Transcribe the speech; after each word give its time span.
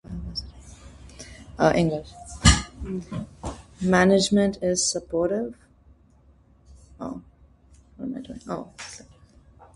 Management 3.81 4.57
is 4.63 4.89
supportive. 4.89 5.53